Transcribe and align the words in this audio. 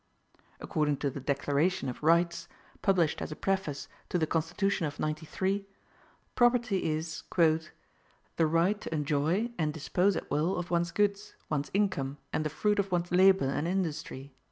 According 0.59 0.97
to 0.97 1.11
the 1.11 1.19
Declaration 1.19 1.87
of 1.87 2.01
Rights, 2.01 2.47
published 2.81 3.21
as 3.21 3.31
a 3.31 3.35
preface 3.35 3.87
to 4.09 4.17
the 4.17 4.25
Constitution 4.25 4.87
of 4.87 4.99
'93, 4.99 5.67
property 6.33 6.89
is 6.89 7.21
"the 8.35 8.47
right 8.47 8.81
to 8.81 8.91
enjoy 8.91 9.51
and 9.59 9.71
dispose 9.71 10.15
at 10.15 10.31
will 10.31 10.55
of 10.57 10.71
one's 10.71 10.89
goods, 10.89 11.35
one's 11.51 11.69
income, 11.75 12.17
and 12.33 12.43
the 12.43 12.49
fruit 12.49 12.79
of 12.79 12.91
one's 12.91 13.11
labor 13.11 13.45
and 13.45 13.67
industry." 13.67 14.33